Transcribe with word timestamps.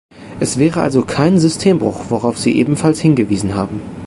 Es 0.39 0.57
wäre 0.57 0.81
also 0.81 1.03
kein 1.05 1.37
Systembruch, 1.37 2.05
worauf 2.09 2.35
Sie 2.39 2.57
ebenfalls 2.57 2.99
hingewiesen 2.99 3.53
haben. 3.53 3.79